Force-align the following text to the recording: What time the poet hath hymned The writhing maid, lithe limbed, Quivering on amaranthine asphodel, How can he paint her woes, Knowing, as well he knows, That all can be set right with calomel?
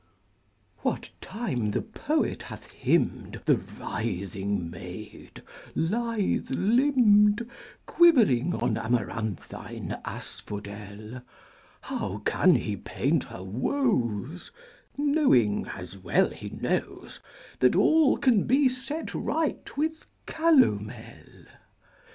What 0.79 1.11
time 1.21 1.69
the 1.69 1.83
poet 1.83 2.41
hath 2.41 2.65
hymned 2.71 3.39
The 3.45 3.57
writhing 3.57 4.67
maid, 4.71 5.43
lithe 5.75 6.49
limbed, 6.49 7.47
Quivering 7.85 8.55
on 8.55 8.77
amaranthine 8.77 9.95
asphodel, 10.03 11.21
How 11.81 12.23
can 12.25 12.55
he 12.55 12.75
paint 12.77 13.25
her 13.25 13.43
woes, 13.43 14.51
Knowing, 14.97 15.67
as 15.67 15.99
well 15.99 16.31
he 16.31 16.49
knows, 16.49 17.19
That 17.59 17.75
all 17.75 18.17
can 18.17 18.47
be 18.47 18.69
set 18.69 19.13
right 19.13 19.77
with 19.77 20.07
calomel? 20.25 21.45